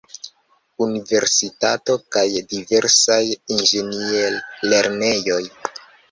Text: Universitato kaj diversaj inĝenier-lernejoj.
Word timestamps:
Universitato 0.83 1.97
kaj 2.15 2.23
diversaj 2.53 3.17
inĝenier-lernejoj. 3.33 5.39